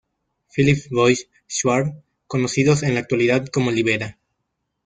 [0.49, 1.93] Philips Boys Choir,
[2.25, 4.17] conocidos en la actualidad como Libera.